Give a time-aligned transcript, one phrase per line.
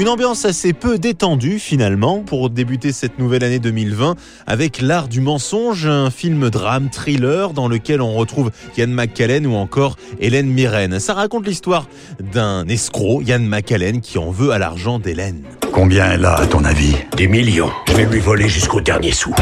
[0.00, 4.14] Une ambiance assez peu détendue finalement pour débuter cette nouvelle année 2020
[4.46, 9.56] avec L'Art du mensonge, un film drame thriller dans lequel on retrouve Yann McCallen ou
[9.56, 11.00] encore Hélène Mirren.
[11.00, 11.86] Ça raconte l'histoire
[12.32, 15.42] d'un escroc, Yann McCallen, qui en veut à l'argent d'Hélène.
[15.70, 16.94] Combien elle a à ton avis?
[17.18, 17.70] Des millions.
[17.88, 19.34] Je vais lui voler jusqu'au dernier sou.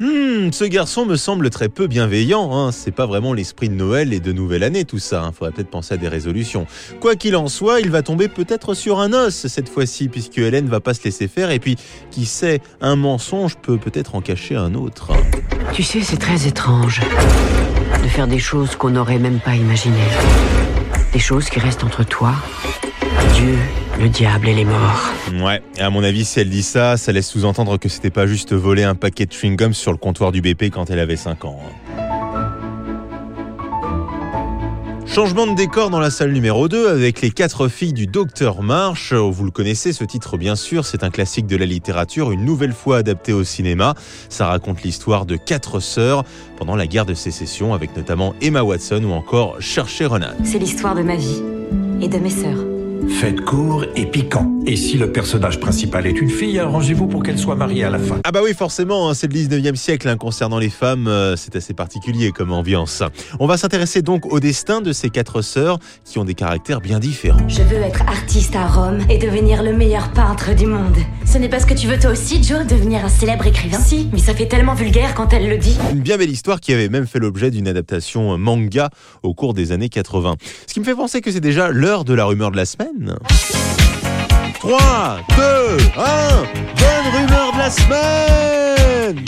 [0.00, 2.56] Hmm, ce garçon me semble très peu bienveillant.
[2.56, 2.70] Hein.
[2.70, 5.24] C'est pas vraiment l'esprit de Noël et de Nouvelle Année tout ça.
[5.24, 5.32] Hein.
[5.32, 6.68] Faudrait peut-être penser à des résolutions.
[7.00, 10.68] Quoi qu'il en soit, il va tomber peut-être sur un os cette fois-ci, puisque Hélène
[10.68, 11.50] va pas se laisser faire.
[11.50, 11.74] Et puis,
[12.12, 15.14] qui sait, un mensonge peut peut-être en cacher un autre.
[15.72, 17.00] Tu sais, c'est très étrange
[18.00, 19.96] de faire des choses qu'on n'aurait même pas imaginées.
[21.12, 22.34] Des choses qui restent entre toi,
[23.34, 23.58] Dieu
[23.98, 25.12] le diable et les morts.
[25.42, 28.52] Ouais, à mon avis, si elle dit ça, ça laisse sous-entendre que c'était pas juste
[28.52, 31.58] voler un paquet de chewing-gum sur le comptoir du BP quand elle avait 5 ans.
[31.64, 32.04] Hein.
[35.06, 39.14] Changement de décor dans la salle numéro 2 avec les quatre filles du docteur Marsh.
[39.14, 42.74] Vous le connaissez, ce titre bien sûr, c'est un classique de la littérature, une nouvelle
[42.74, 43.94] fois adapté au cinéma.
[44.28, 46.24] Ça raconte l'histoire de quatre sœurs
[46.56, 50.34] pendant la guerre de sécession avec notamment Emma Watson ou encore Chercher Renan.
[50.44, 51.42] C'est l'histoire de ma vie
[52.00, 52.77] et de mes sœurs.
[53.06, 54.50] Faites court et piquant.
[54.66, 57.98] Et si le personnage principal est une fille, arrangez-vous pour qu'elle soit mariée à la
[57.98, 58.20] fin.
[58.24, 60.08] Ah bah oui, forcément, hein, c'est le 19e siècle.
[60.08, 63.02] Hein, concernant les femmes, euh, c'est assez particulier comme ambiance.
[63.40, 66.98] On va s'intéresser donc au destin de ces quatre sœurs qui ont des caractères bien
[66.98, 67.48] différents.
[67.48, 70.96] Je veux être artiste à Rome et devenir le meilleur peintre du monde.
[71.24, 73.78] Ce n'est pas ce que tu veux toi aussi, Joe, devenir un célèbre écrivain?
[73.78, 75.78] Si, mais ça fait tellement vulgaire quand elle le dit.
[75.92, 78.90] Une bien belle histoire qui avait même fait l'objet d'une adaptation manga
[79.22, 80.36] au cours des années 80.
[80.66, 83.18] Ce qui me fait penser que c'est déjà l'heure de la rumeur de la semaine.
[84.60, 85.42] 3, 2,
[85.96, 86.42] 1,
[86.76, 89.24] bonne rumeur de la semaine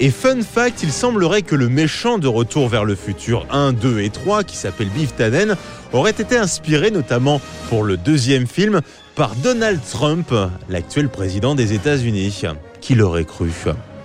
[0.00, 4.00] et fun fact, il semblerait que le méchant de Retour vers le futur 1, 2
[4.00, 5.54] et 3, qui s'appelle Biff Tannen,
[5.92, 8.80] aurait été inspiré notamment pour le deuxième film
[9.14, 10.34] par Donald Trump,
[10.68, 12.42] l'actuel président des États-Unis.
[12.80, 13.52] Qui l'aurait cru?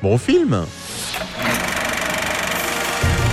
[0.03, 0.66] Bon film